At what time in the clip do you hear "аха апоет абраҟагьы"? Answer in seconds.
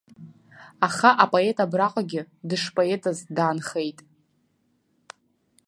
0.87-2.21